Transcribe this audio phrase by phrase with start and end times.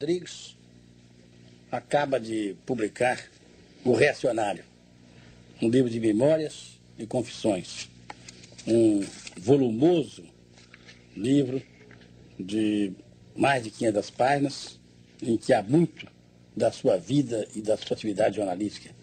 [0.00, 0.56] Rodrigues
[1.70, 3.22] acaba de publicar
[3.84, 4.64] O Reacionário,
[5.60, 7.90] um livro de memórias e confissões.
[8.66, 9.04] Um
[9.36, 10.24] volumoso
[11.14, 11.62] livro
[12.38, 12.92] de
[13.36, 14.80] mais de 500 páginas,
[15.22, 16.06] em que há muito
[16.56, 18.94] da sua vida e da sua atividade jornalística.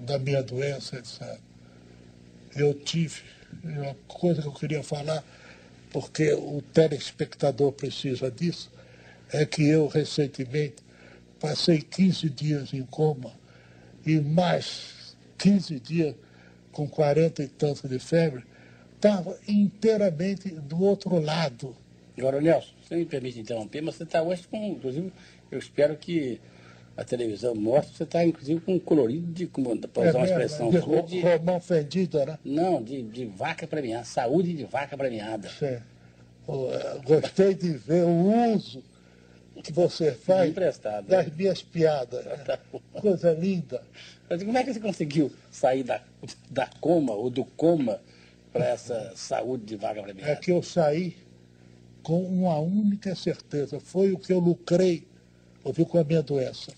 [0.00, 1.38] da minha doença, etc.
[2.56, 3.22] Eu tive
[3.62, 5.24] uma coisa que eu queria falar,
[5.92, 8.72] porque o telespectador precisa disso
[9.32, 10.76] é que eu recentemente
[11.40, 13.32] passei 15 dias em coma
[14.04, 16.14] e mais 15 dias
[16.70, 18.44] com 40 e tantos de febre,
[18.94, 21.76] estava inteiramente do outro lado.
[22.16, 25.12] Agora, Nelson, você me permite interromper, mas você está hoje com, inclusive,
[25.50, 26.40] eu espero que
[26.96, 30.26] a televisão mostre, você está inclusive com um colorido de, como, para usar é uma
[30.26, 32.38] expressão de, sua, de romão fendido, né?
[32.44, 35.48] Não, de, de vaca premiada, saúde de vaca premiada.
[35.48, 35.78] Sim.
[37.04, 38.82] Gostei de ver o uso
[39.62, 41.06] que você faz Emprestado.
[41.06, 42.24] das minhas piadas.
[42.44, 42.58] Tá
[43.00, 43.82] Coisa linda.
[44.28, 46.02] Mas como é que você conseguiu sair da,
[46.50, 48.00] da coma ou do coma
[48.52, 50.32] para essa saúde de vaga premiada?
[50.32, 51.16] É que eu saí
[52.02, 53.78] com uma única certeza.
[53.78, 55.06] Foi o que eu lucrei,
[55.62, 56.72] ouviu, com a minha doença.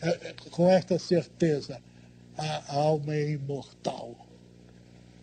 [0.00, 1.80] É, é, com esta certeza,
[2.36, 4.16] a alma é imortal.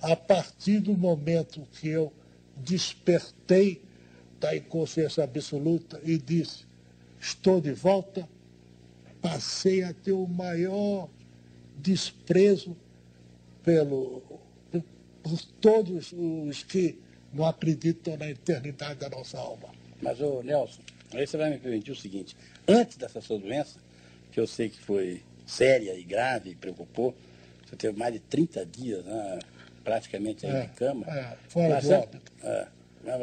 [0.02, 2.14] A partir do momento que eu
[2.56, 3.82] despertei
[4.40, 6.69] da inconsciência absoluta e disse,
[7.20, 8.28] estou de volta,
[9.22, 11.10] passei a ter o maior
[11.78, 12.76] desprezo
[13.64, 14.22] pelo,
[15.22, 16.98] por, todos os que
[17.34, 19.70] não acreditam na eternidade da nossa alma.
[20.02, 20.82] Mas, ô Nelson,
[21.14, 22.36] aí você vai me permitir o seguinte,
[22.68, 23.80] antes dessa sua doença,
[24.32, 27.16] que eu sei que foi séria e grave e preocupou,
[27.66, 29.40] você teve mais de 30 dias, né,
[29.84, 31.06] praticamente aí é, de cama.
[31.08, 32.32] É, fora mas, do óbito.
[32.44, 32.68] É,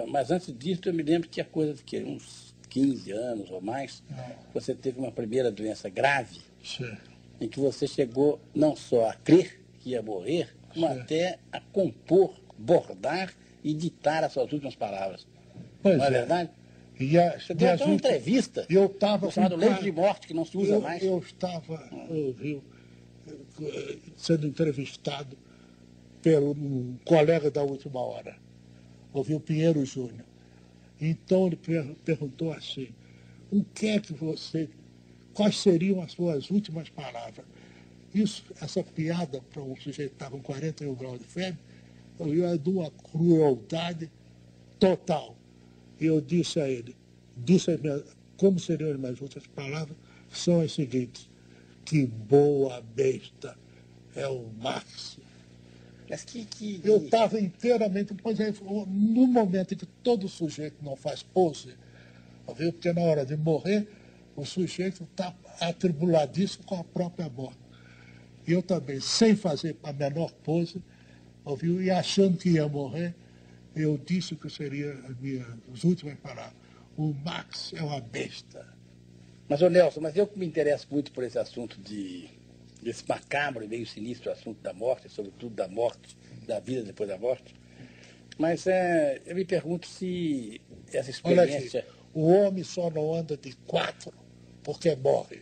[0.08, 3.60] mas antes disso, eu me lembro que a coisa de que uns 15 anos ou
[3.60, 4.02] mais,
[4.52, 6.96] você teve uma primeira doença grave, Sim.
[7.40, 11.00] em que você chegou não só a crer que ia morrer, como Sim.
[11.00, 13.32] até a compor, bordar
[13.62, 15.26] e ditar as suas últimas palavras.
[15.82, 16.10] Pois não é, é.
[16.10, 16.50] verdade?
[16.98, 20.44] E a, você deu até uma entrevista eu tava chamado Leite de Morte, que não
[20.44, 21.02] se usa eu, mais.
[21.02, 22.62] Eu estava eu,
[24.16, 25.36] sendo entrevistado
[26.22, 28.36] pelo um colega da última hora,
[29.12, 30.24] ouvi o Pinheiro Júnior.
[31.00, 31.58] Então ele
[32.04, 32.88] perguntou assim,
[33.50, 34.68] o que é que você,
[35.34, 37.44] quais seriam as suas últimas palavras?
[38.14, 41.58] Isso, essa piada para um sujeito que estava com 41 graus de febre,
[42.18, 44.10] eu de uma crueldade
[44.78, 45.36] total.
[46.00, 46.96] E eu disse a ele,
[47.36, 48.02] disse a minha,
[48.36, 49.96] como seriam as minhas últimas palavras,
[50.30, 51.28] são as seguintes,
[51.84, 53.56] que boa besta
[54.14, 55.18] é o Marx.
[56.08, 56.80] Mas que, que...
[56.84, 61.74] Eu estava inteiramente, pois é, no momento em que todo sujeito não faz pose,
[62.56, 62.72] viu?
[62.72, 63.88] porque na hora de morrer,
[64.36, 67.58] o sujeito está atribuladíssimo com a própria morte.
[68.46, 70.80] E eu também, sem fazer a menor pose,
[71.44, 71.82] ouviu?
[71.82, 73.14] e achando que ia morrer,
[73.74, 76.54] eu disse que seria as minhas as últimas palavras.
[76.96, 78.66] O Max é uma besta.
[79.48, 82.28] Mas, ô Nelson, mas eu que me interesso muito por esse assunto de
[82.86, 86.16] desse macabro e meio sinistro assunto da morte, sobretudo da morte,
[86.46, 87.52] da vida depois da morte.
[88.38, 90.60] Mas é, eu me pergunto se
[90.92, 91.80] essa experiência.
[91.80, 94.12] Aqui, o homem só não anda de quatro
[94.62, 95.40] porque morre.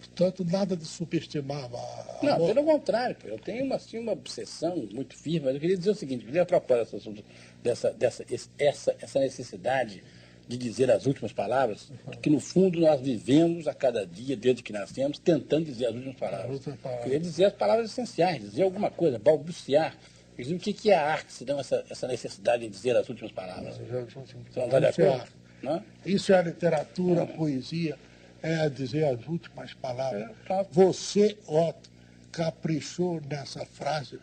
[0.00, 2.18] Portanto, nada de subestimar a.
[2.24, 2.54] Não, morte.
[2.54, 5.94] pelo contrário, eu tenho uma, assim, uma obsessão muito firme, mas eu queria dizer o
[5.94, 7.24] seguinte, eu queria propósito
[7.62, 8.26] dessa, dessa,
[8.58, 10.02] essa, essa necessidade
[10.50, 14.72] de dizer as últimas palavras, que no fundo nós vivemos a cada dia, desde que
[14.72, 16.60] nascemos, tentando dizer as últimas palavras.
[17.02, 19.96] Queria dizer as palavras essenciais, dizer alguma coisa, balbuciar.
[20.36, 23.76] O que é a arte, se não essa, essa necessidade de dizer as últimas palavras?
[23.76, 25.28] Você não acordo?
[25.62, 25.84] Não?
[26.04, 27.96] Isso é a literatura, a poesia,
[28.42, 30.30] é dizer as últimas palavras.
[30.48, 31.90] É, Você, Otto,
[32.32, 34.18] caprichou nessa frase,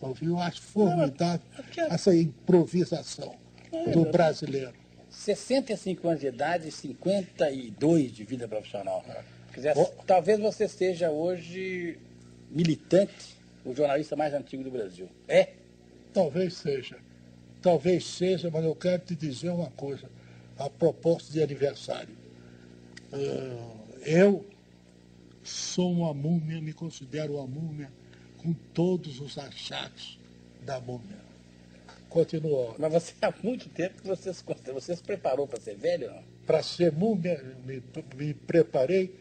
[0.00, 0.30] ouviu?
[0.30, 1.42] Eu acho formidável
[1.90, 3.36] essa improvisação
[3.92, 4.79] do brasileiro.
[5.10, 9.04] 65 anos de idade e 52 de vida profissional.
[9.54, 9.86] Dizer, oh.
[10.06, 11.98] talvez você seja hoje
[12.50, 15.08] militante, o jornalista mais antigo do Brasil.
[15.28, 15.50] É?
[16.14, 16.96] Talvez seja.
[17.60, 20.08] Talvez seja, mas eu quero te dizer uma coisa,
[20.56, 22.16] a propósito de aniversário.
[23.12, 24.46] Uh, eu
[25.42, 27.90] sou uma múmia, me considero uma múmia
[28.38, 30.18] com todos os achados
[30.62, 31.29] da múmia.
[32.10, 32.74] Continuou.
[32.78, 36.12] Mas você há muito tempo que você se, você se preparou para ser velho?
[36.44, 37.82] Para ser múmia, me,
[38.16, 39.14] me preparei.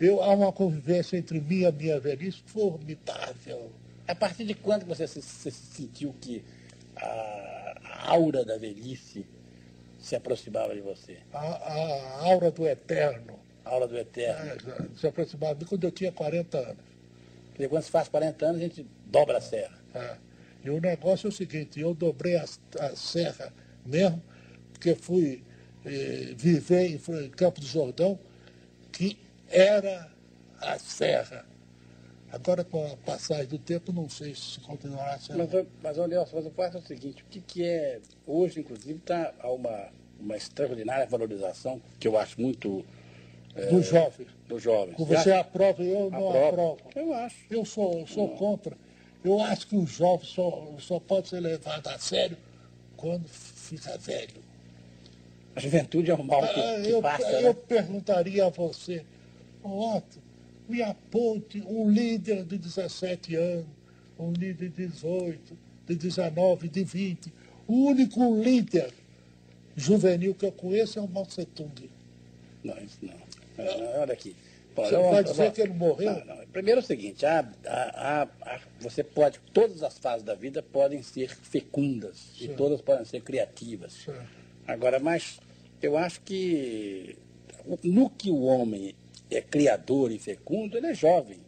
[0.00, 3.72] Eu, há uma convivência entre mim e a minha velhice formidável.
[4.06, 6.44] A partir de quando você se, se sentiu que
[6.94, 9.26] a, a aura da velhice
[9.98, 11.18] se aproximava de você?
[11.32, 13.36] A, a aura do eterno.
[13.66, 14.52] A aula do Eterno.
[14.52, 16.84] É, se aproximava de mim quando eu tinha 40 anos.
[17.52, 19.76] Dizer, quando se faz 40 anos, a gente dobra a serra.
[19.92, 20.16] É.
[20.66, 22.44] E o negócio é o seguinte, eu dobrei a,
[22.80, 23.52] a serra
[23.84, 24.20] mesmo,
[24.72, 25.44] porque fui
[25.84, 28.18] eh, viver em, em Campo do Jordão,
[28.90, 29.16] que
[29.48, 30.10] era
[30.60, 31.46] a serra.
[32.32, 35.38] Agora, com a passagem do tempo, não sei se continuará sendo.
[35.38, 38.98] Mas, mas Nelson, mas o fato é o seguinte, o que, que é, hoje, inclusive,
[38.98, 42.84] está há uma, uma extraordinária valorização, que eu acho muito
[43.70, 44.28] dos jovens.
[44.48, 44.96] dos jovens.
[44.98, 46.78] Você aprova e eu não aprovo.
[46.96, 47.36] Eu acho.
[47.48, 48.76] Eu sou, eu sou contra.
[49.26, 52.36] Eu acho que o jovem só, só pode ser levado a sério
[52.96, 54.44] quando fica velho.
[55.56, 57.60] A juventude é um mal que, Ah, que eu, passa, eu né?
[57.66, 59.04] perguntaria a você,
[59.64, 60.20] Otto,
[60.68, 63.66] me aponte um líder de 17 anos,
[64.16, 65.58] um líder de 18,
[65.88, 67.32] de 19, de 20.
[67.66, 68.92] O único líder
[69.74, 71.90] juvenil que eu conheço é o Mao Tse-tung.
[72.62, 73.14] Não, isso não.
[73.58, 74.36] Não, não, Olha aqui.
[74.76, 76.12] Bom, Você vai eu- dizer que ele morreu?
[76.12, 76.46] Não, não.
[76.48, 81.02] Primeiro é o seguinte, a, a- a- você pode, todas as fases da vida podem
[81.02, 82.54] ser fecundas e Sim.
[82.56, 83.92] todas podem ser criativas.
[84.04, 84.12] Sim.
[84.66, 85.40] Agora, mas
[85.82, 87.16] eu acho que
[87.82, 88.94] no que o homem
[89.30, 91.38] é criador e fecundo, ele é jovem,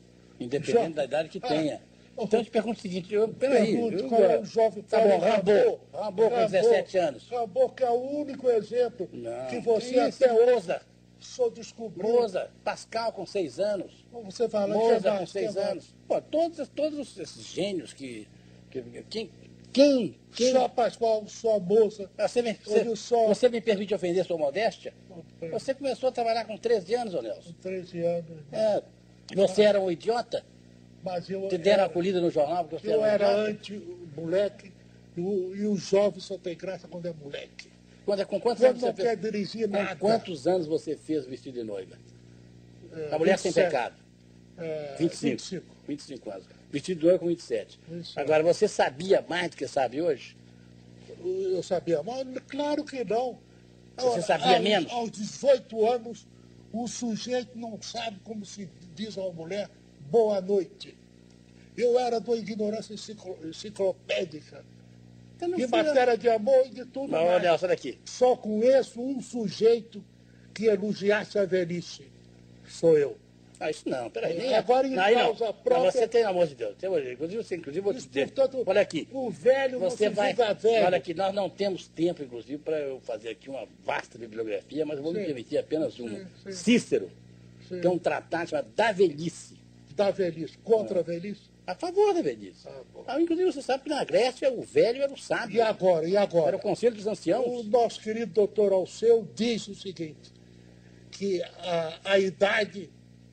[0.40, 0.92] independente Jovem.
[0.92, 1.48] da idade que Ah.
[1.48, 1.82] tenha.
[2.20, 4.98] Então eu te pergunto o seguinte, eu, peraí, Pergunto eu- qual é o jovem tá
[5.00, 7.28] bom, Rambo, Rambo com 17 anos.
[7.28, 10.80] Rambo, que é o único exemplo Não, que você isso, até Moza,
[11.20, 12.08] só descobriu.
[12.08, 14.06] Moza, Pascal com 6 anos.
[14.24, 15.94] Você fala Moza com seis anos.
[16.06, 18.28] Pô, todos, todos esses gênios que.
[18.70, 19.30] que quem,
[19.72, 22.10] quem, quem Só Pascoal, só moça.
[22.16, 23.26] você, me, você, só.
[23.26, 24.94] você me permite ofender sua modéstia?
[25.08, 27.52] Com Você começou a trabalhar com 13 anos, ô Nelson.
[27.60, 28.38] 13 anos.
[28.50, 28.82] É,
[29.34, 30.44] você era um idiota?
[31.04, 34.72] Mas eu Te deram era, acolhida no jornal porque você eu era um era anti-moleque.
[35.16, 37.70] E e o jovem só tem graça quando é moleque.
[38.08, 39.20] Quando, com quantos anos não você quer fez?
[39.20, 39.96] dirigir Com nada.
[39.96, 41.94] quantos anos você fez vestido de noiva?
[42.90, 43.94] É, A mulher sem 27, pecado.
[44.56, 45.30] é, 25.
[45.36, 45.66] 25.
[45.86, 46.46] 25 anos.
[46.72, 47.78] Vestido de noiva com 27.
[48.00, 48.18] Isso.
[48.18, 50.34] Agora, você sabia mais do que sabe hoje?
[51.22, 53.38] Eu sabia, mas claro que não.
[53.98, 54.90] Você sabia aos, menos?
[54.92, 56.26] Aos 18 anos,
[56.72, 59.68] o sujeito não sabe como se diz a uma mulher
[60.10, 60.96] boa noite.
[61.76, 64.64] Eu era de uma ignorância enciclo- enciclopédica.
[65.40, 67.42] Não Em foi- matéria de amor e de tudo ô, mais.
[67.42, 67.98] Nelson, olha aqui.
[68.04, 70.02] Só conheço um sujeito
[70.52, 72.02] que elogiasse a velhice.
[72.66, 73.16] Sou eu.
[73.60, 74.36] Ah, isso não, peraí.
[74.36, 75.14] É, Nem agora em não, não.
[75.14, 76.76] causa Não, própria- você tem, amor de Deus.
[76.76, 78.30] Tem, inclusive, você, inclusive, vou te Isso, dizer.
[78.30, 79.08] portanto, olha aqui.
[79.12, 80.54] O velho Você não se vai.
[80.54, 80.86] velho.
[80.86, 84.96] Olha aqui, nós não temos tempo, inclusive, para eu fazer aqui uma vasta bibliografia, mas
[84.98, 85.26] eu vou me Sim.
[85.26, 86.10] permitir apenas uma.
[86.10, 86.52] Sim, sim.
[86.52, 87.10] Cícero
[87.68, 87.80] Sim.
[87.80, 89.56] tem um tratado chamado Da Velhice.
[89.96, 90.56] Da velhice.
[90.58, 91.42] Contra a velhice.
[91.68, 92.66] A favor da velhice.
[92.66, 93.04] Ah, bom.
[93.06, 95.56] Ah, inclusive, você sabe que na Grécia o velho era o sábio.
[95.56, 96.08] E agora?
[96.08, 96.56] E Era agora?
[96.56, 97.66] o conselho dos O anciãos.
[97.66, 100.32] nosso querido doutor Alceu diz o seguinte,
[101.10, 102.90] que a, a idade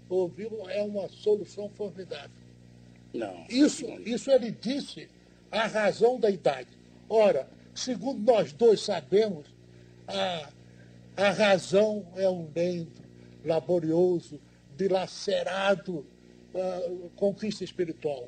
[0.10, 2.30] ouviu, é uma solução formidável.
[3.14, 3.46] Não.
[3.50, 5.08] Isso, isso ele disse
[5.50, 6.68] a razão da idade.
[7.08, 9.48] Ora, segundo nós dois sabemos,
[10.10, 10.50] a,
[11.16, 13.02] a razão é um lento,
[13.46, 14.42] laborioso,
[14.76, 16.06] dilacerado,
[16.56, 18.28] ah, conquista espiritual.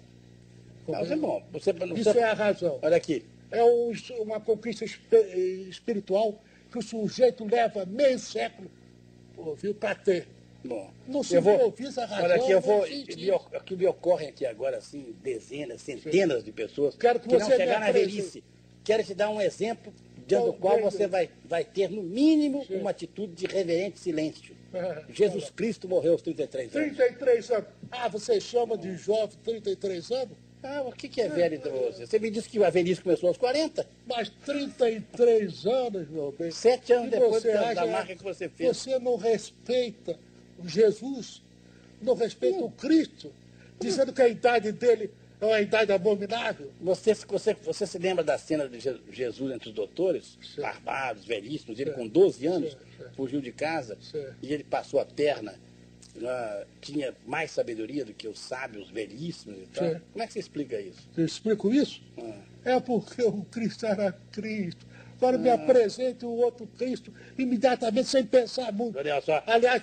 [0.87, 1.17] Não, isso é.
[1.51, 2.79] Você, você, Isso é a razão.
[2.81, 3.25] Olha aqui.
[3.51, 6.41] É um- uma conquista espe- espiritual
[6.71, 8.69] que o sujeito leva meio século
[9.79, 10.27] para ter.
[10.65, 11.53] Bom, Não se eu vou,
[12.01, 13.05] a razão, olha aqui, eu não vou, me,
[13.65, 17.57] que me ocorrem aqui agora, assim, dezenas, centenas de pessoas Quero que não você me
[17.57, 18.43] chegar na velhice.
[18.83, 19.93] Quero te dar um exemplo
[20.27, 24.55] diante do Qual você vai, vai ter, no mínimo, uma atitude de reverente silêncio.
[24.73, 26.97] É, Jesus Cristo morreu aos 33 anos.
[26.97, 27.67] 33 anos.
[27.89, 30.37] Ah, você chama de jovem 33 anos?
[30.61, 32.19] Ah, o que, que é velho para você?
[32.19, 33.87] Me disse que a velhice começou aos 40.
[34.05, 36.51] Mas 33 anos, meu bem.
[36.51, 38.75] Sete anos depois da, da marca que você fez.
[38.75, 40.19] Você não respeita
[40.65, 41.41] Jesus,
[42.01, 43.31] não respeita o Cristo,
[43.79, 46.71] dizendo que a idade dele é uma idade abominável.
[46.81, 50.37] Você, você, você se lembra da cena de Je- Jesus entre os doutores?
[50.55, 50.61] Sim.
[50.61, 51.79] Barbados, velhíssimos.
[51.79, 51.95] Ele Sim.
[51.97, 53.97] com 12 anos Sim, fugiu de casa
[54.41, 55.53] e ele passou a perna.
[56.25, 60.01] ah, tinha mais sabedoria do que os sábios velhíssimos e tal.
[60.11, 61.07] Como é que você explica isso?
[61.15, 62.01] Eu explico isso?
[62.17, 62.41] Ah.
[62.65, 64.85] É porque o Cristo era Cristo.
[65.17, 65.39] Agora Ah.
[65.39, 68.97] me apresente o outro Cristo imediatamente, sem pensar muito.
[68.99, 69.23] Aliás,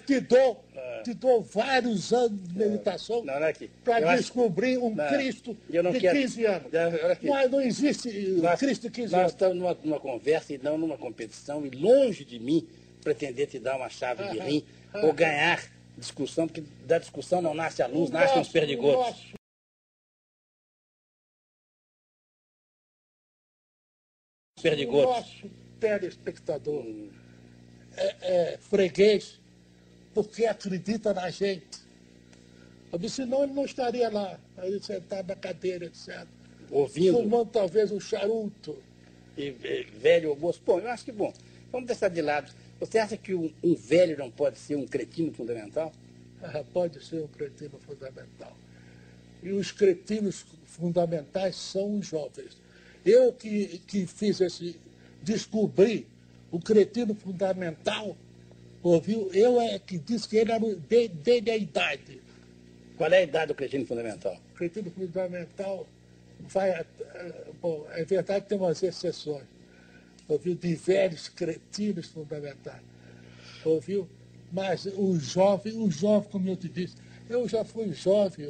[0.04, 0.80] te dou, Ah.
[1.04, 3.24] Te dou vários anos de meditação.
[3.24, 6.68] Eu para descobrir um Não, Cristo de quero- 15 anos.
[7.22, 8.10] Mas não existe
[8.42, 9.32] Nós, Cristo de 15 nós anos.
[9.32, 12.66] estamos numa, numa conversa e não numa competição, e longe de mim
[13.02, 15.06] pretender te dar uma chave de rim aham.
[15.06, 15.62] ou ganhar
[15.96, 19.06] discussão, porque da discussão não nasce a luz, O nascem os nosso- o perdigotos.
[19.06, 19.34] nosso
[24.62, 26.84] O nosso telespectador
[27.96, 28.16] é,
[28.54, 29.38] é, freguês
[30.14, 31.84] porque acredita na gente.
[32.92, 36.24] Eu disse, senão ele não estaria lá, aí sentado na cadeira, etc.
[36.70, 37.18] Ouvindo.
[37.18, 38.78] Fumando talvez um charuto.
[39.36, 40.62] E, velho ou moço.
[40.64, 41.32] Bom, eu acho que, bom,
[41.72, 42.52] vamos deixar de lado.
[42.78, 45.92] Você acha que um, um velho não pode ser um cretino fundamental?
[46.46, 48.54] Ah, pode ser um cretino fundamental.
[49.42, 52.54] E os cretinos fundamentais são os jovens.
[53.02, 54.78] Eu que, que fiz esse.
[55.22, 56.06] descobri
[56.50, 58.14] o cretino fundamental,
[58.84, 59.30] ouviu?
[59.32, 62.20] Eu é que disse que ele era desde a idade.
[62.96, 64.36] Qual é a idade do cretino fundamental?
[64.52, 65.86] O cretino fundamental
[66.40, 66.84] vai.
[67.60, 69.44] Bom, é verdade que tem umas exceções.
[70.28, 70.54] Ouviu?
[70.54, 72.82] De velhos cretinos fundamentais.
[73.64, 74.08] Ouviu?
[74.52, 76.94] Mas o jovem, o jovem, como eu te disse,
[77.28, 78.48] eu já fui jovem,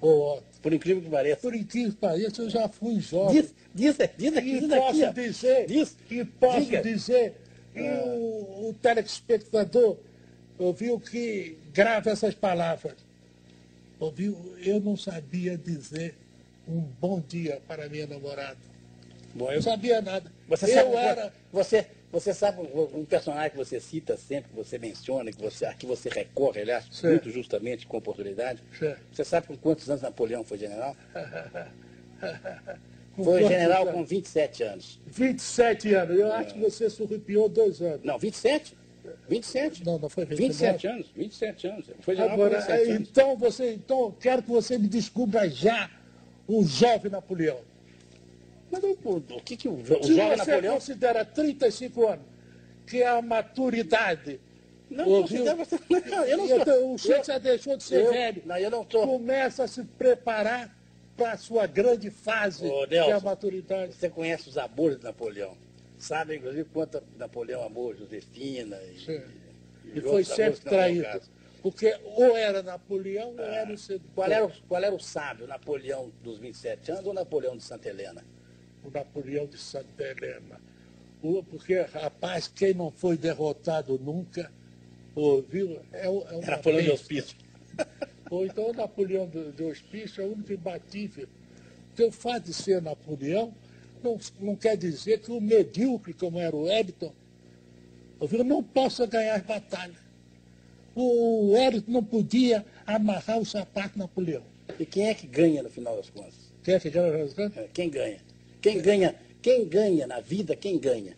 [0.00, 0.44] Otto.
[0.60, 1.40] Por incrível que pareça.
[1.40, 3.40] Por incrível que pareça, eu já fui jovem.
[3.42, 6.82] Diz, diz, diz aqui, e diz posso aqui, dizer, diz, e posso diga.
[6.82, 7.34] dizer,
[7.74, 9.96] e o, o telespectador
[10.58, 12.94] ouviu que grava essas palavras.
[13.98, 14.54] Ouviu?
[14.58, 16.16] Eu não sabia dizer
[16.68, 18.58] um bom dia para minha namorada.
[19.34, 20.30] Bom, Eu não sabia nada.
[20.48, 21.32] você eu sabe, era.
[21.52, 22.60] você, você sabe
[22.94, 26.60] um personagem que você cita sempre, que você menciona, que você, a que você recorre,
[26.62, 27.10] aliás, Certo.
[27.24, 28.62] muito justamente, com oportunidade.
[28.78, 29.00] Certo.
[29.12, 30.96] Você sabe com quantos anos Napoleão foi general?
[33.16, 33.94] Com Foi general anos?
[33.94, 35.00] com 27 anos.
[35.06, 36.18] 27 anos.
[36.18, 38.00] Eu acho que você surrupiou dois anos.
[38.02, 38.76] Não, 27?
[39.28, 39.84] 27?
[39.84, 40.48] Não, não foi 29.
[40.52, 41.86] 27 anos, 27 anos.
[42.00, 43.08] Foi general com Agora, 27 anos.
[43.10, 45.90] então você, então quero que você me descubra já
[46.48, 47.58] um jovem Napoleão.
[48.70, 50.74] Mas o, o, o que, que o, o Se jovem você Napoleão...
[50.74, 52.24] considera 35 anos,
[52.86, 54.40] que é a maturidade.
[54.90, 55.44] Não, ouviu?
[56.10, 58.42] não, eu não E sou- O Chico já deixou de ser eu- velho.
[58.44, 59.06] Não, eu não estou...
[59.06, 60.74] Começa a se preparar
[61.16, 63.94] para a sua grande fase, Ô, é Nelson, maturidade.
[63.94, 65.56] Você conhece os amores de Napoleão.
[65.98, 68.76] Sabe, inclusive, quanto Napoleão amou Josefina.
[68.82, 69.22] E,
[69.94, 71.20] e E foi sempre traído.
[71.62, 74.10] Porque ou era Napoleão ou era o sedutor.
[74.14, 77.88] Qual era, o, qual era o sábio, Napoleão dos 27 anos ou Napoleão de Santa
[77.88, 78.22] Helena?
[78.84, 80.60] o Napoleão de Santa Helena.
[81.48, 84.52] Porque, rapaz, quem não foi derrotado nunca,
[85.14, 85.80] ouviu?
[85.90, 86.90] É, o- é Era Napoleão de.
[86.90, 87.34] Hospício.
[88.34, 91.28] Ou então o Napoleão de, de Hospício é o único imbatível.
[91.88, 93.54] Porque o fato de ser Napoleão
[94.02, 97.12] não, não quer dizer que o medíocre, como era o Wellington,
[98.18, 99.96] ouviu, não possa ganhar as batalhas.
[100.94, 104.42] O Wellington não podia amarrar o sapato Napoleão.
[104.78, 106.52] E quem é que ganha no final das contas?
[106.62, 108.18] Quer que ganhe as É, Quem ganha?
[108.60, 109.14] Quem ganha?
[109.42, 110.56] Quem ganha na vida?
[110.56, 111.14] Quem ganha?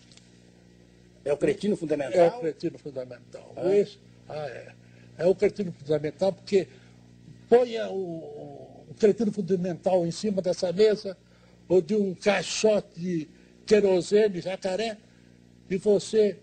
[1.25, 2.21] É o cretino fundamental?
[2.21, 3.53] É o cretino fundamental.
[3.57, 3.75] Ah.
[3.75, 4.73] Esse, ah, é.
[5.19, 6.69] É o cretino fundamental porque
[7.49, 11.17] ponha o, o cretino fundamental em cima dessa mesa
[11.69, 13.29] ou de um caixote de
[13.67, 14.97] querosene, jacaré,
[15.69, 16.37] e você,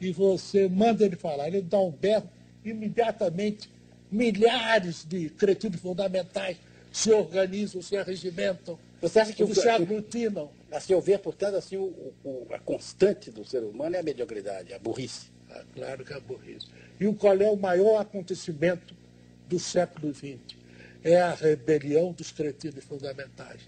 [0.00, 1.48] e você manda ele falar.
[1.48, 2.28] Ele dá um berro,
[2.64, 3.68] imediatamente
[4.10, 6.56] milhares de cretinos fundamentais
[6.92, 10.50] se organizam, se arregimentam, Você acha que o, se aglutinam.
[10.72, 11.92] a seu ver, portanto, assim, o,
[12.24, 15.26] o- a constante do ser humano é a mediocridade, a burrice.
[15.50, 16.66] Ah, claro que é burrice.
[16.98, 18.94] E qual é o maior acontecimento
[19.48, 20.38] do século XX?
[21.02, 23.60] É a rebelião dos cretinos fundamentais.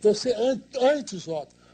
[0.00, 1.26] Você, an- antes,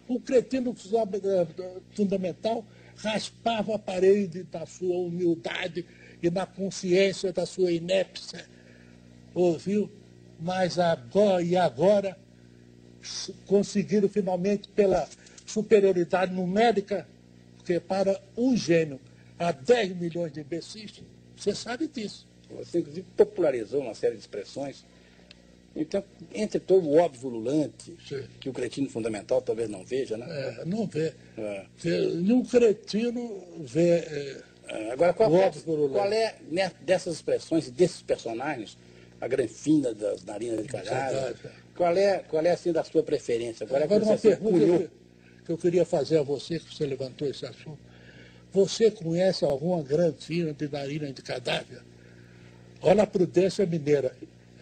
[0.08, 1.46] o cretino funda-
[1.94, 2.64] fundamental
[2.96, 5.86] raspava a parede na sua humildade
[6.22, 8.44] e na consciência da sua inépcia.
[9.34, 9.90] Ouviu?
[10.40, 12.18] Mas agora, e agora,
[13.46, 15.08] conseguiram finalmente, pela
[15.46, 17.06] superioridade numérica,
[17.56, 19.00] porque para um gênio
[19.38, 21.02] há 10 milhões de imbecis,
[21.36, 22.25] você sabe disso.
[22.50, 24.84] Você, inclusive, popularizou uma série de expressões.
[25.74, 28.24] Então, entre todo o óbvio ululante, Sim.
[28.40, 30.26] que o cretino fundamental talvez não veja, né?
[30.60, 31.12] É, não vê.
[31.36, 31.66] É.
[31.84, 33.98] Nenhum cretino vê.
[33.98, 35.92] é, É, Agora, qual, O óbvio ululante.
[35.94, 38.76] qual é, né, dessas expressões e desses personagens,
[39.20, 41.38] a granfina das narinas de cajado, Cajado.
[41.76, 43.66] qual é, qual é, assim, da sua preferência?
[43.66, 44.90] Qual é Agora, uma assim, pergunta
[45.44, 47.78] que eu queria fazer a você, que você levantou esse assunto.
[48.52, 51.82] Você conhece alguma granfina de narina de cadáver?
[52.82, 54.12] Olha a prudência mineira.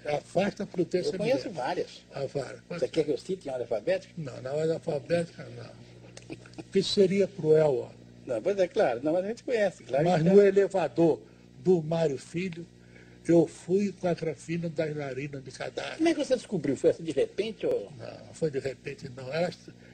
[0.07, 1.67] Afasta a prudência Eu conheço mineira.
[1.67, 2.03] várias.
[2.15, 2.63] A vara.
[2.69, 4.13] Você quer que eu cite em ordem alfabética?
[4.17, 6.37] Não, na ordem alfabética, não.
[6.57, 8.05] Porque seria cruel, ó.
[8.27, 9.01] Não, pois é, claro.
[9.03, 10.05] Não, mas a gente conhece, claro.
[10.05, 11.21] Mas que no elevador
[11.63, 12.67] do Mário Filho,
[13.27, 15.97] eu fui com a grafina das narinas de cadáver.
[15.97, 16.77] Como é que você descobriu?
[16.77, 17.91] Foi assim de repente ou...
[17.99, 19.33] Não, foi de repente, não.
[19.33, 19.51] Ela,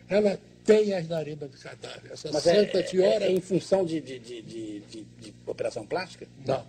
[0.09, 2.11] ela tem as narinas de cadáver.
[2.13, 3.25] Essa Mas é, santa é- senhora.
[3.25, 4.81] é em função de, de, de, de-
[5.21, 6.27] de operação plástica?
[6.45, 6.67] Não,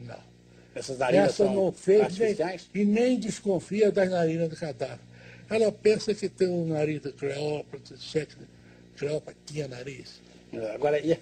[0.00, 0.35] não.
[0.76, 2.36] Essas narinas Essa são não fez nem,
[2.74, 5.00] e nem desconfia das narinas de cadáver.
[5.48, 8.30] Ela pensa que tem um nariz de Cleópatra, etc.
[8.94, 10.20] Cleópatra tinha nariz.
[10.74, 11.16] Agora, e,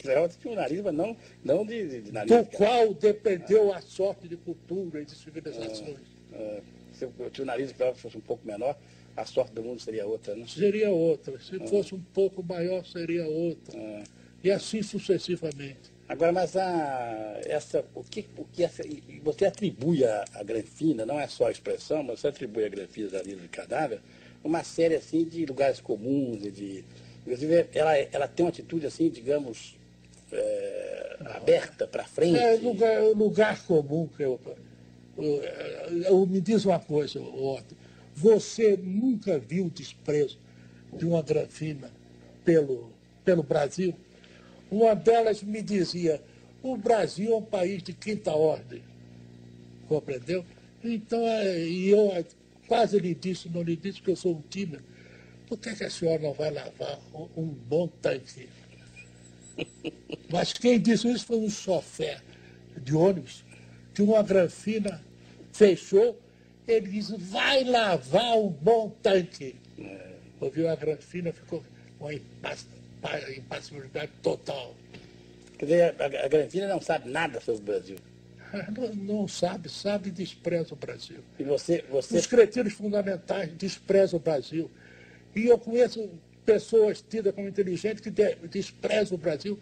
[0.00, 2.34] Cleópatra tinha um nariz, mas não, não de, de, nariz.
[2.34, 5.98] Do qual dependeu a sorte de cultura e de civilizações.
[6.32, 6.60] Ah,
[6.92, 8.74] se o se o nariz de Cleópatra fosse um pouco menor,
[9.14, 10.46] a sorte do mundo seria outra, né?
[10.48, 11.38] Seria outra.
[11.40, 13.78] Se fosse um pouco maior, seria outra.
[13.78, 14.02] Ah.
[14.42, 15.93] E assim sucessivamente.
[16.14, 18.84] Agora, mas a, essa, o que, o que essa,
[19.24, 23.08] você atribui à, à Granfina, não é só a expressão, mas você atribui à Granfina
[23.10, 23.98] da Lila de Cadáver,
[24.44, 26.84] uma série assim de lugares comuns, de,
[27.22, 29.76] inclusive ela, ela tem uma atitude assim, digamos,
[30.30, 32.38] é, aberta para frente.
[32.38, 34.40] É lugar, lugar comum que eu,
[35.18, 35.42] eu,
[36.04, 37.76] eu- Me diz uma coisa, Otto.
[38.14, 40.38] Você nunca viu desprezo
[40.96, 41.90] de uma grafina
[42.44, 42.92] pelo,
[43.24, 43.92] pelo Brasil?
[44.74, 46.20] Uma delas me dizia,
[46.60, 48.82] o Brasil é um país de quinta ordem.
[49.86, 50.44] Compreendeu?
[50.82, 52.26] Então, é, e eu
[52.66, 54.82] quase lhe disse, não lhe disse que eu sou um tímido.
[55.46, 56.98] Por que, que a senhora não vai lavar
[57.36, 58.48] um- bom tanque?
[60.28, 62.20] Mas quem disse isso foi um chofer
[62.76, 63.44] de ônibus,
[63.94, 65.00] que uma granfina
[65.52, 66.20] fechou,
[66.66, 69.54] ele disse, vai lavar um bom tanque.
[70.40, 71.62] Ouviu a granfina, ficou
[71.96, 72.56] com uma pa-
[73.36, 74.74] impassibilidade total.
[75.58, 77.96] Quer dizer, a, a Granfina não sabe nada sobre o Brasil.
[78.76, 81.18] Não, não sabe, sabe e despreza o Brasil.
[81.38, 84.70] E você, você Os cretinos fundamentais desprezam o Brasil.
[85.34, 86.08] E eu conheço
[86.46, 89.58] pessoas tidas como inteligentes que de- desprezam o Brasil.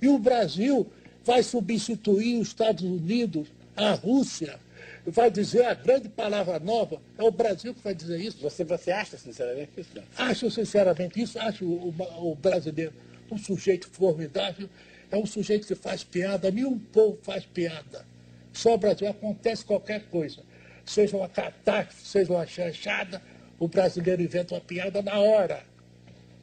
[0.00, 0.90] E o Brasil
[1.24, 4.58] vai substituir os Estados Unidos, a Rússia,
[5.06, 7.00] vai dizer a grande palavra nova.
[7.18, 8.38] É o Brasil que vai dizer isso.
[8.40, 9.90] Você, você acha, sinceramente, isso?
[9.94, 10.02] Não?
[10.16, 11.94] Acho sinceramente isso, acho o,
[12.30, 12.92] o brasileiro
[13.30, 14.68] um sujeito formidável,
[15.10, 18.04] é um sujeito que faz piada, nenhum povo faz piada.
[18.52, 20.42] Só o Brasil acontece qualquer coisa.
[20.84, 23.22] Seja uma catástrofe, seja uma chanchada,
[23.58, 25.64] o brasileiro inventa uma piada na hora.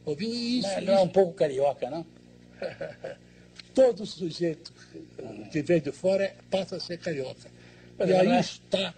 [0.04, 0.34] Ouviu?
[0.34, 2.06] Isso, Não, é- não é um pouco carioca, não?
[3.76, 4.74] todo sujeito
[5.52, 7.59] que vem de fora é- passa a ser carioca.
[8.00, 8.40] Mas E aí é?
[8.40, 8.94] está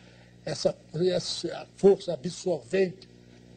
[0.46, 3.08] essa, essa força absorvente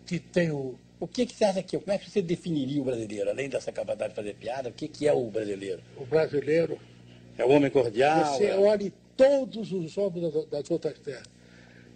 [0.06, 2.84] que tem o, O que, que você acha que, como é que você definiria o
[2.84, 3.30] brasileiro?
[3.30, 5.82] Além dessa capacidade de fazer piada, o que, que é o brasileiro?
[5.96, 6.78] o brasileiro.
[7.36, 8.24] É o homem cordial?
[8.38, 11.26] Você é- olhe todos os homens das, outras terras.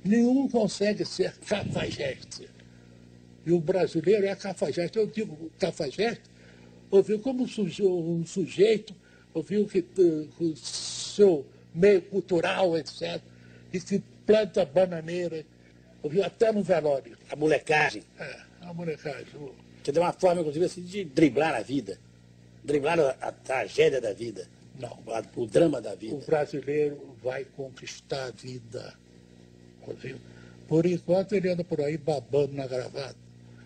[0.04, 2.48] Nenhum consegue ser cafajeste.
[3.46, 4.98] E o brasileiro é cafajeste.
[4.98, 6.22] Eu digo cafajeste,
[6.90, 8.94] ouviu como um um sujeito,
[9.32, 13.20] ouviu que eh, o seu meio cultural, etc.,
[13.72, 15.44] e que planta bananeira,
[16.02, 17.16] ouviu até no velório.
[17.30, 18.02] A molecagem.
[18.18, 19.26] É, a molecagem.
[19.34, 21.98] o- Que é uma forma, inclusive, assim, de driblar a vida.
[22.64, 24.46] Driblar a, a tragédia da vida.
[24.78, 24.98] Não.
[25.08, 26.16] A- o drama da o vida.
[26.26, 28.94] brasileiro vai conquistar a vida.
[29.86, 30.16] Ouviu?
[30.66, 33.16] Por enquanto ele anda por aí babando na gravata.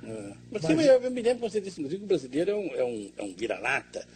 [0.05, 0.33] É.
[0.51, 2.75] Mas, Mas- eu, eu me lembro que você disse, inclusive, que o brasileiro é um,
[2.77, 4.07] é um, é um vira-lata.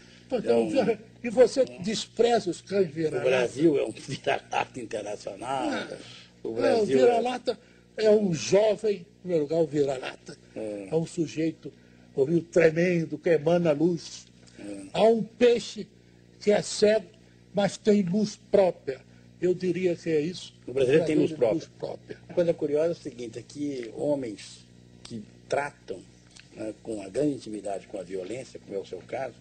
[0.44, 3.24] É um- E você despreza os cães o vira-lata.
[3.24, 5.66] Brasil é um vira-lata internacional.
[5.68, 5.98] O É,
[6.42, 7.58] o Brasil é- vira-lata
[7.96, 10.36] é um jovem, em primeiro lugar, o vira-lata.
[10.54, 10.88] É.
[10.90, 11.72] É um sujeito,
[12.14, 14.26] ouviu, tremendo, que emana luz.
[14.92, 15.86] Há um peixe
[16.40, 17.06] que é cego,
[17.54, 19.00] mas tem luz própria.
[19.40, 20.54] Eu diria que é isso.
[20.66, 21.68] O brasileiro tem luz própria.
[21.78, 22.18] própria.
[22.28, 24.66] Uma coisa curiosa é o seguinte, é que homens
[25.02, 26.00] que tratam
[26.54, 29.34] né, com a grande intimidade com a violência, como é o seu caso,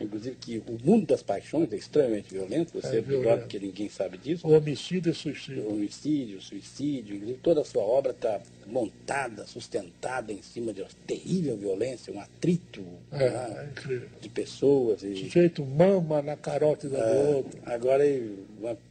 [0.00, 3.42] inclusive que o mundo das paixões é extremamente violento, você É é, violento.
[3.42, 5.62] do que ninguém sabe disso, O homicídio e suicídio.
[5.64, 10.80] o homicídio, o suicídio, inclusive toda a sua obra está montada, sustentada em cima de
[10.82, 12.82] uma terrível violência, um atrito
[13.12, 15.02] É, né, é de pessoas.
[15.02, 17.60] O E, sujeito mama na carótida do é, outro.
[17.66, 18.04] agora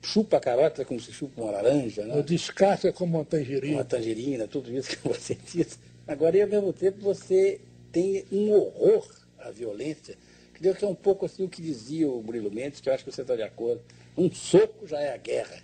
[0.02, 2.18] chupa a carota como se chupa uma laranja, né?
[2.18, 3.76] O descarte é como uma tangerina.
[3.78, 5.78] uma tangerina, tudo isso que você disse.
[6.08, 7.60] Agora, e ao mesmo tempo, você
[7.92, 9.08] tem um horror
[9.40, 10.16] à violência,
[10.62, 13.04] deu que é um pouco assim o que dizia o Murilo Mendes, que eu acho
[13.06, 13.82] que você está de acordo.
[14.18, 15.62] Um soco já é a guerra,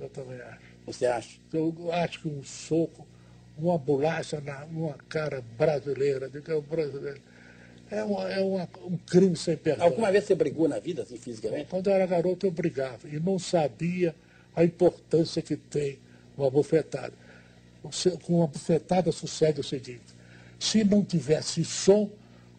[0.00, 0.60] Eu também acho.
[0.86, 1.38] você acha?
[1.52, 3.06] Eu acho que um soco,
[3.56, 7.20] uma bolacha na uma cara brasileira, que é brasileiro,
[7.90, 9.86] é, uma, é uma- um crime sem perdão.
[9.86, 11.68] Alguma vez você brigou na vida, assim, fisicamente?
[11.68, 14.14] Quando eu era garoto, eu brigava e não sabia
[14.56, 15.98] a importância que tem
[16.36, 17.12] uma bufetada.
[17.82, 20.02] Você- Com uma bufetada sucede o seguinte:
[20.58, 22.10] se não tivesse som,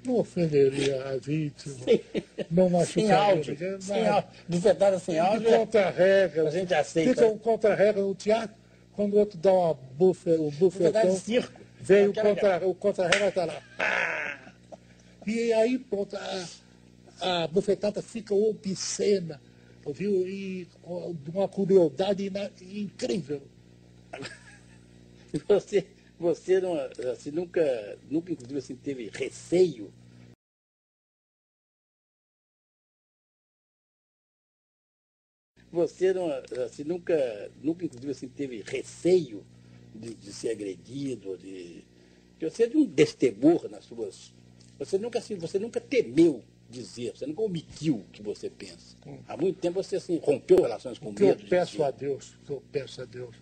[0.06, 1.76] não ofenderia a vítima,
[2.52, 4.30] não Sem machucaria áudio, ninguém, sem áudio.
[4.48, 6.48] Bufetada sem De áudio, é- contra-regra.
[6.48, 7.10] a gente aceita.
[7.13, 8.56] Fica um contra-regra no teatro,
[8.94, 11.62] quando o outro dá uma bufe, bufetada bufetão, de circo.
[11.80, 13.62] vem o Aquela- contra- o contra-regra está lá.
[13.78, 14.54] Pá!
[15.26, 16.46] E aí, pronto, a,
[17.44, 19.39] a bufetada fica obscena,
[19.94, 20.28] viu?
[20.28, 22.30] E com uma crueldade
[22.62, 23.42] incrível.
[25.48, 25.86] Você,
[26.24, 26.74] você não,
[27.12, 29.92] assim, nunca, nunca, inclusive, assim, teve receio
[35.70, 36.30] Você não,
[36.64, 39.44] assim, nunca, nunca, inclusive, assim, teve receio
[39.94, 41.84] de, de ser agredido, de,
[42.40, 44.34] você de um destemor nas suas.
[44.80, 48.96] Você nunca, assim, você nunca temeu dizer, você nunca omitiu o que você pensa.
[49.06, 49.18] Hum.
[49.28, 51.24] Há muito tempo você assim, rompeu relações com o que.
[51.24, 53.36] Eu peço de a Deus, o que eu peço a Deus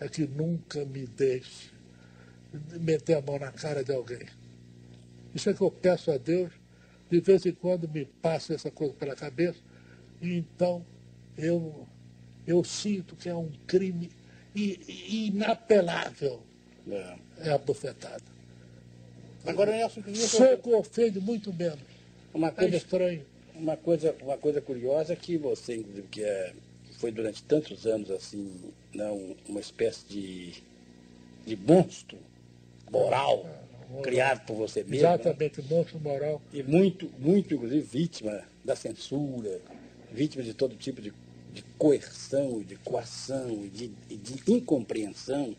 [0.00, 1.77] é que nunca me deixe
[2.80, 4.26] meter a mão na cara de alguém.
[5.34, 6.52] Isso é que eu peço a Deus.
[7.10, 9.58] De vez em quando me passa essa coisa pela cabeça,
[10.20, 10.84] e então
[11.38, 11.86] eu,
[12.46, 14.10] eu sinto que é um crime
[14.54, 16.42] inapelável.
[16.90, 17.16] É,
[17.48, 18.24] é a bufetada.
[19.46, 21.80] Agora, Nelson, Soco ofende muito menos.
[22.34, 23.24] Uma coisa é estranha.
[23.54, 26.52] Uma coisa, uma coisa curiosa é que você, inclusive, que é,
[26.98, 30.62] foi durante tantos anos assim, não, uma espécie de,
[31.46, 32.18] de monstro
[32.90, 33.46] moral
[34.02, 35.08] criado por você mesmo.
[35.08, 35.14] Né?
[35.14, 35.66] Exatamente, né?
[35.70, 36.42] monstro moral.
[36.52, 39.60] E muito, muito, inclusive, vítima da censura,
[40.12, 41.12] vítima de todo tipo de,
[41.52, 45.56] de coerção, de coação de, de incompreensão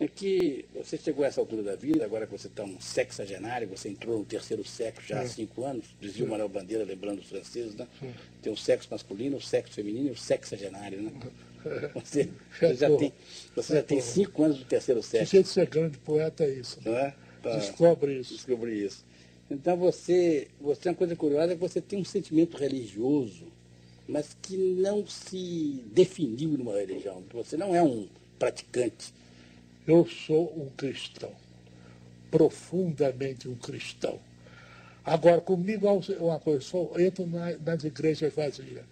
[0.00, 3.68] é que você chegou a essa altura da vida, agora que você está um sexagenário,
[3.68, 7.28] você entrou no terceiro sexo já há cinco anos, dizia o Manuel Bandeira, lembrando os
[7.28, 7.86] franceses, né?
[8.42, 11.12] Tem o sexo masculino, o sexo feminino e o sexagenário, né?
[11.94, 12.28] Você,
[12.60, 13.12] você já, tem,
[13.56, 15.24] você já tem cinco anos do terceiro sexo.
[15.24, 16.78] Que jeito de ser grande poeta é isso.
[16.84, 16.92] Né?
[16.92, 17.14] É?
[17.42, 17.56] Tá.
[17.56, 18.34] Descobre isso.
[18.34, 19.04] Descobri isso.
[19.50, 23.46] Então você, você, uma coisa curiosa é que você tem um sentimento religioso,
[24.06, 27.22] mas que não se definiu numa religião.
[27.32, 29.14] Você não é um praticante
[29.86, 31.30] eu sou um cristão,
[32.30, 34.18] profundamente um cristão.
[35.04, 35.86] Agora, comigo,
[36.18, 38.82] uma coisa, eu entro nas igrejas vazias.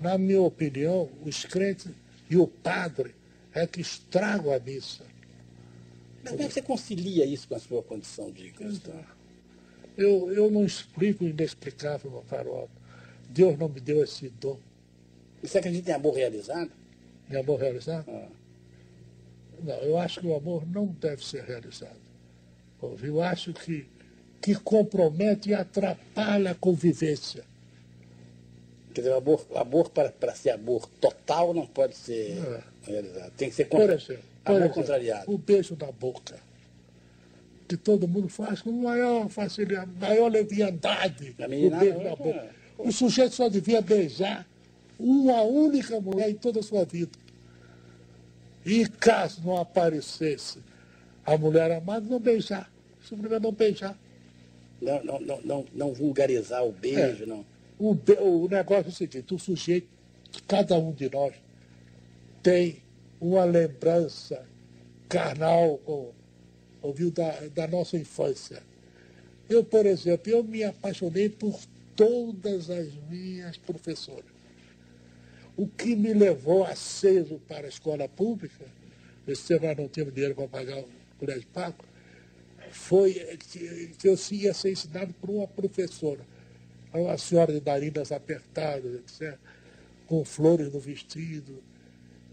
[0.00, 1.88] Na minha opinião, os crentes
[2.28, 3.14] e o padre
[3.54, 5.04] é que estragam a missa.
[6.22, 8.94] Mas como é que você concilia isso com a sua condição de cristão?
[8.94, 9.16] Então,
[9.96, 12.68] eu, eu não explico o inexplicável, meu caro
[13.30, 14.58] Deus não me deu esse dom.
[15.42, 16.70] E você acredita em amor realizado?
[17.30, 18.04] Em amor realizado?
[18.08, 18.28] Ah.
[19.62, 21.96] Não, eu acho que o amor não deve ser realizado.
[23.02, 23.86] Eu acho que,
[24.40, 27.44] que compromete e atrapalha a convivência.
[28.96, 32.62] Quer dizer, o amor, o amor para, para ser amor total não pode ser é.
[32.90, 33.30] realizado.
[33.36, 35.30] Tem que ser contra, exemplo, contrariado.
[35.30, 36.38] O beijo na boca.
[37.68, 41.36] Que todo mundo faz com maior facilidade, maior leviandade.
[41.38, 42.48] o beijo na boca.
[42.78, 44.46] O sujeito só devia beijar
[44.98, 47.12] uma única mulher em toda a sua vida.
[48.64, 50.58] E caso não aparecesse
[51.26, 52.72] a mulher amada, não beijar.
[53.06, 53.94] Simplesmente não beijar.
[54.80, 57.26] Não, não, não, não, não vulgarizar o beijo, é.
[57.26, 57.44] não.
[57.78, 59.88] O, o negócio é o seguinte, o sujeito,
[60.46, 61.34] cada um de nós,
[62.42, 62.82] tem
[63.20, 64.44] uma lembrança
[65.08, 65.80] carnal,
[66.82, 68.62] ouviu, da, da nossa infância.
[69.48, 71.58] Eu, por exemplo, eu me apaixonei por
[71.94, 74.36] todas as minhas professoras.
[75.56, 78.64] O que me levou aceso para a escola pública,
[79.26, 81.84] esse nós não tínhamos dinheiro para pagar o colégio pago,
[82.70, 83.14] foi
[83.50, 86.20] que, que eu ia ser ensinado por uma professora,
[86.96, 89.36] uma senhora de narinas apertadas, etc.,
[90.06, 91.62] com flores no vestido.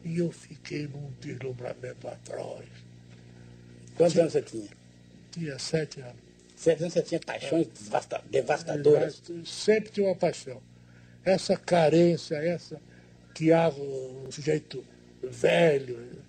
[0.03, 2.67] E eu fiquei num deslumbramento atroz.
[3.95, 4.69] Quantos anos você tinha?
[5.31, 6.15] Tinha sete anos.
[6.55, 8.21] Sete anos você tinha paixões é.
[8.29, 9.21] devastadoras?
[9.45, 10.61] Sempre tinha uma paixão.
[11.23, 12.81] Essa carência, essa
[13.33, 14.83] que há um sujeito
[15.21, 16.21] velho.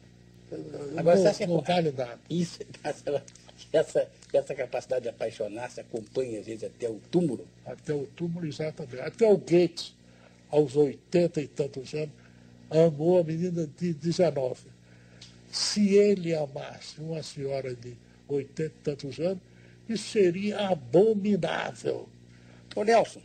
[0.96, 2.18] Agora, não, você não vale nada.
[2.30, 2.60] Isso,
[3.72, 7.46] essa, essa capacidade de apaixonar-se acompanha a gente até o túmulo?
[7.64, 9.00] Até o túmulo, exatamente.
[9.00, 9.94] Até o Gates,
[10.50, 12.14] aos 80 e tantos anos,
[12.70, 14.62] amou a menina de 19.
[15.50, 17.96] Se ele amasse uma senhora de
[18.28, 19.42] 80 e tantos anos,
[19.88, 22.08] isso seria abominável.
[22.74, 23.20] Ô Nelson,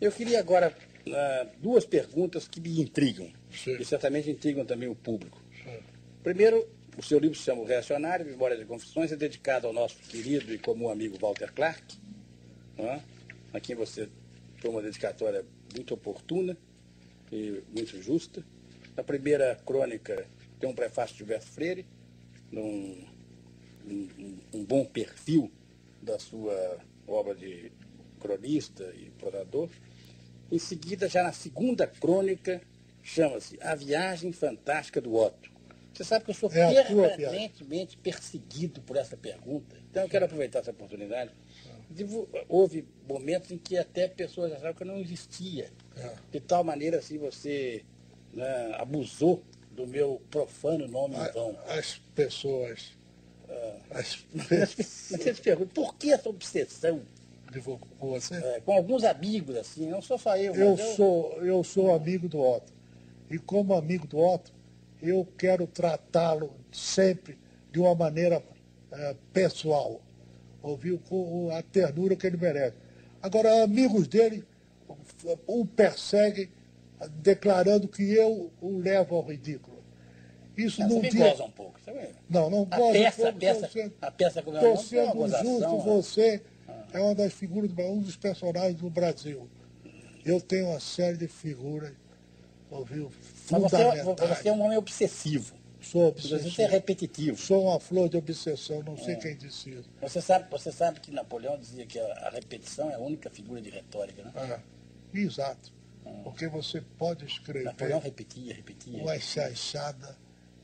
[0.00, 0.74] eu queria agora
[1.06, 3.76] uh, duas perguntas que me intrigam, Sim.
[3.78, 5.40] e certamente intrigam também o público.
[5.62, 5.78] Sim.
[6.22, 9.96] Primeiro, o seu livro se chama O Reacionário, Memórias e Confissões, é dedicado ao nosso
[9.96, 11.98] querido e comum amigo Walter Clark,
[12.78, 13.00] é?
[13.52, 14.08] a quem você
[14.58, 16.56] foi uma dedicatória muito oportuna
[17.32, 18.44] e muito justa.
[18.96, 20.26] A primeira crônica
[20.58, 21.86] tem um prefácio de Gilberto Freire,
[22.50, 23.04] num,
[23.86, 25.50] um, um bom perfil
[26.02, 27.72] da sua obra de
[28.18, 29.70] cronista e prosador.
[30.50, 32.60] Em seguida, já na segunda crônica,
[33.02, 35.49] chama-se A Viagem Fantástica do Otto.
[35.92, 39.76] Você sabe que eu sou é permanentemente perseguido por essa pergunta.
[39.90, 41.30] Então eu quero aproveitar essa oportunidade.
[42.48, 45.70] Houve momentos em que até pessoas acharam que eu não existia.
[45.96, 46.14] É.
[46.30, 47.84] De tal maneira assim você
[48.32, 51.58] né, abusou do meu profano nome em vão.
[51.66, 52.92] As pessoas.
[53.48, 53.76] Ah.
[53.90, 54.16] As
[54.48, 55.10] pessoas.
[55.10, 57.02] Mas você se pergunta, por que essa obsessão
[57.98, 58.36] com você?
[58.36, 60.54] É, com alguns amigos, assim, não sou só eu.
[60.54, 60.94] Eu, eu...
[60.94, 62.72] Sou, eu sou amigo do Otto.
[63.28, 64.52] E como amigo do Otto,
[65.02, 67.38] eu quero tratá-lo sempre
[67.72, 68.42] de uma maneira
[68.92, 70.00] é, pessoal,
[70.62, 70.98] ouviu?
[71.08, 72.76] Com a ternura que ele merece.
[73.22, 74.44] Agora, amigos dele
[75.46, 76.48] o perseguem
[77.08, 79.80] declarando que eu o levo ao ridículo.
[80.56, 81.34] Isso não dia...
[81.42, 82.08] um pouco, sabe?
[82.28, 86.84] Não, não a peça, a peça, você, a peça como Estou sendo justo, você ah.
[86.92, 89.48] é uma das figuras, um dos personagens do Brasil.
[90.24, 91.92] Eu tenho uma série de figuras,
[92.70, 93.10] ouviu?
[93.50, 95.54] Mas você, é, você é um homem obsessivo.
[95.80, 96.50] Sou obsessivo.
[96.50, 97.36] Você é repetitivo.
[97.36, 99.16] Sou uma flor de obsessão, não sei é.
[99.16, 99.88] quem disse isso.
[100.00, 103.60] Você sabe, você sabe que Napoleão dizia que a, a repetição é a única figura
[103.60, 104.32] de retórica, né?
[104.36, 105.72] É, exato.
[106.04, 106.22] Hum.
[106.22, 107.64] Porque você pode escrever.
[107.64, 109.02] Napoleão repetia, repetia.
[109.02, 110.16] Uma chachada,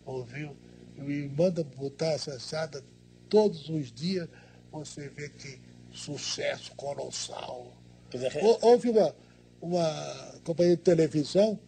[0.04, 0.54] ouviu?
[0.98, 2.84] E manda botar essa chachada
[3.28, 4.28] todos os dias,
[4.70, 5.58] você vê que
[5.90, 7.72] sucesso colossal.
[8.10, 9.14] Dizer, Houve uma,
[9.60, 11.58] uma companhia de televisão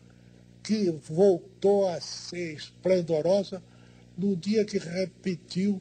[0.63, 3.63] que voltou a ser esplendorosa
[4.17, 5.81] no dia que repetiu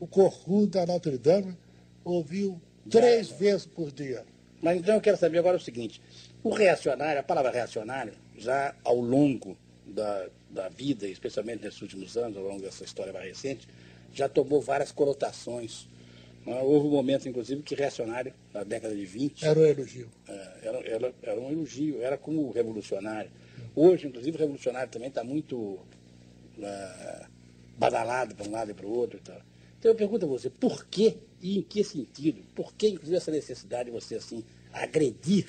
[0.00, 1.56] o Corru da Notre Dame,
[2.04, 4.24] ouviu três vezes por dia.
[4.60, 6.00] Mas então eu quero saber agora o seguinte,
[6.42, 12.36] o reacionário, a palavra reacionário, já ao longo da, da vida, especialmente nesses últimos anos,
[12.36, 13.68] ao longo dessa história mais recente,
[14.12, 15.88] já tomou várias conotações.
[16.46, 19.44] Houve um momento, inclusive, que reacionário, na década de 20...
[19.44, 20.08] Era um elogio.
[20.26, 23.30] É, era, era, era um elogio, era como revolucionário.
[23.74, 27.26] Hoje, inclusive, o revolucionário também está muito uh,
[27.76, 29.18] badalado para um lado e para o outro.
[29.18, 29.40] E tal.
[29.78, 32.42] Então eu pergunto a você, por que e em que sentido?
[32.54, 35.46] Por que, inclusive, essa necessidade de você, assim, agredir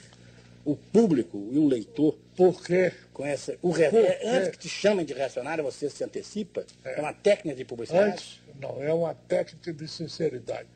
[0.63, 2.17] o público e o leitor?
[2.35, 2.91] Por quê?
[3.11, 3.85] Com essa, o re...
[3.85, 6.65] É, antes que te chamem de reacionário, você se antecipa?
[6.83, 8.11] É, é uma técnica de publicidade?
[8.11, 10.67] Antes, não, é uma técnica de sinceridade.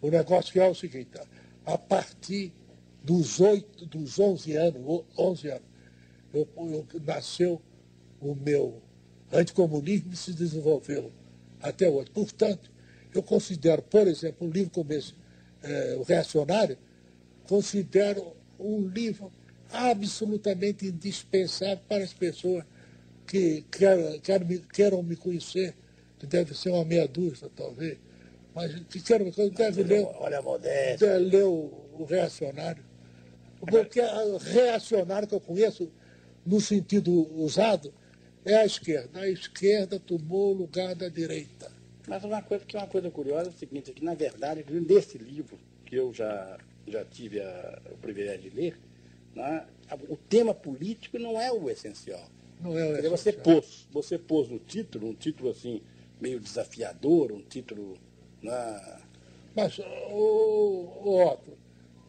[0.00, 1.10] O negócio é o seguinte,
[1.66, 2.52] a partir
[3.02, 5.70] dos, 8, dos 11 anos, 11 anos,
[6.32, 7.60] eu, eu, nasceu
[8.20, 8.82] o meu
[9.32, 11.12] anticomunismo e se desenvolveu
[11.60, 12.10] até hoje.
[12.10, 12.70] Portanto,
[13.14, 15.14] eu considero, por exemplo, um livro como esse,
[15.62, 16.78] é, O Reacionário,
[17.46, 19.32] considero um livro
[19.72, 22.64] absolutamente indispensável para as pessoas
[23.26, 25.74] que queiram, queiram, me, queiram me conhecer,
[26.18, 27.98] que deve ser uma meia dúzia, talvez,
[28.54, 28.74] mas
[29.50, 30.40] conhecer, deve ler, olha
[30.96, 32.90] deve ler o, o Reacionário.
[33.60, 35.90] Porque o reacionário que eu conheço,
[36.46, 37.92] no sentido usado,
[38.44, 39.20] é a esquerda.
[39.20, 41.70] A esquerda tomou o lugar da direita.
[42.08, 44.64] Mas uma coisa que é uma coisa curiosa é o seguinte, é que na verdade,
[44.68, 48.78] nesse livro, que eu já, já tive a, o privilégio de ler,
[49.34, 49.66] né,
[50.08, 52.26] o tema político não é o essencial.
[52.60, 53.16] Não é o essencial.
[53.16, 55.82] Você pôs, você pôs no título, um título assim,
[56.20, 57.98] meio desafiador, um título.
[58.42, 58.98] Né,
[59.54, 61.58] Mas, o, o Otto,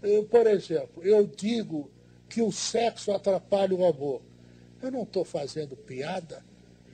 [0.01, 1.89] eu, por exemplo, eu digo
[2.29, 4.21] que o sexo atrapalha o amor.
[4.81, 6.43] Eu não estou fazendo piada,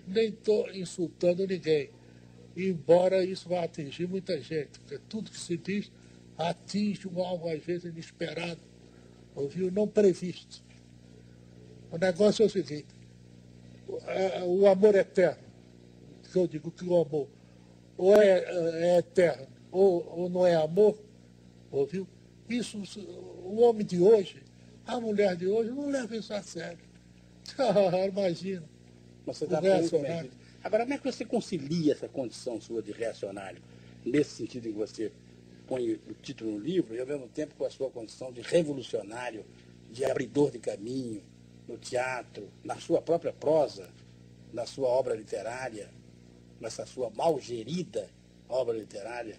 [0.08, 1.90] nem estou insultando ninguém.
[2.56, 5.92] Embora isso vá atingir muita gente, porque tudo que se diz
[6.38, 8.60] atinge um alvo, às vezes, inesperado,
[9.36, 10.64] ouviu, não previsto.
[11.92, 12.88] O negócio é o seguinte,
[14.46, 15.44] o amor eterno,
[16.32, 17.28] que eu digo que o amor
[17.98, 18.46] ou é,
[18.96, 20.98] é eterno ou, ou não é amor,
[21.72, 22.08] ouviu?
[22.50, 22.78] Isso,
[23.44, 24.48] o homem de hoje
[24.88, 26.80] a mulher de hoje não leva isso a sério.
[28.08, 28.64] Imagina.
[29.26, 30.32] Você está reacionário.
[30.64, 33.62] Agora, como é que você concilia essa condição sua de reacionário,
[34.06, 35.12] nesse sentido em que você
[35.68, 39.46] põe o título no livro, e ao mesmo tempo com a sua condição de revolucionário,
[39.92, 41.22] de abridor de caminho,
[41.68, 43.90] no teatro, na sua própria prosa,
[44.54, 45.90] na sua obra literária,
[46.60, 48.10] nessa sua mal gerida
[48.50, 49.38] obra literária?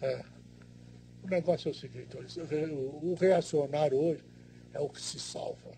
[0.00, 0.24] É.
[1.22, 2.16] O negócio é o seguinte,
[3.02, 4.24] o reacionário hoje
[4.72, 5.72] é o que se salva.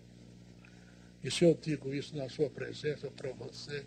[1.23, 3.85] E se eu digo isso na sua presença para você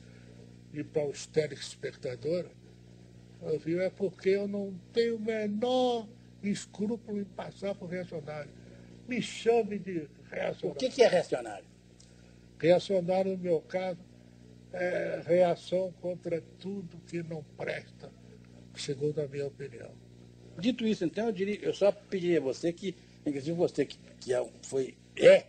[0.72, 2.50] e para os telespectadores,
[3.64, 6.08] viu, é porque eu não tenho o menor
[6.42, 8.50] escrúpulo em passar por reacionário.
[9.06, 10.70] Me chame de reacionário.
[10.70, 11.66] O que, que é reacionário?
[12.58, 13.98] Reacionário, no meu caso,
[14.72, 18.10] é reação contra tudo que não presta,
[18.76, 19.90] segundo a minha opinião.
[20.58, 24.34] Dito isso, então, eu, diria, eu só pediria a você que, inclusive você que, que
[24.34, 25.46] é foi é,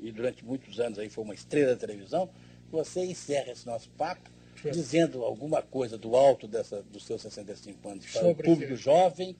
[0.00, 2.30] e durante muitos anos aí foi uma estrela da televisão,
[2.70, 4.70] você encerra esse nosso papo Sim.
[4.70, 9.36] dizendo alguma coisa do alto dessa, dos seus 65 anos para Sobre o público jovem,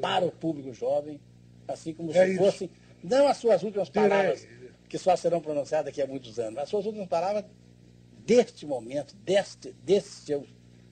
[0.00, 1.20] para o público jovem,
[1.66, 2.70] assim como é se fossem,
[3.02, 4.46] não as suas últimas palavras,
[4.88, 7.44] que só serão pronunciadas daqui a muitos anos, as suas últimas palavras
[8.26, 10.46] deste momento, deste, deste seu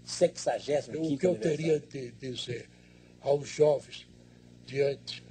[0.05, 2.69] sexagésimo O que eu teria de dizer
[3.21, 4.09] aos jovens
[4.65, 5.25] diante,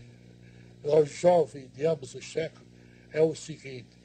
[0.83, 2.67] aos jovens de ambos os séculos,
[3.11, 3.97] é o seguinte: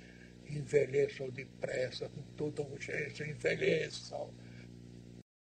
[0.48, 4.30] envelheçam depressa, com toda urgência, envelheçam.